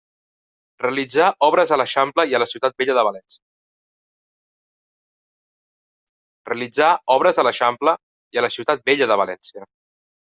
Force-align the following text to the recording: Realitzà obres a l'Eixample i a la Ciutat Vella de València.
Realitzà 0.83 1.25
obres 1.47 1.73
a 1.73 1.77
l'Eixample 1.81 2.23
i 2.31 2.33
a 2.37 2.39
la 2.43 2.47
Ciutat 2.53 2.77
Vella 2.83 2.95
de 2.99 3.03
València. 3.07 3.41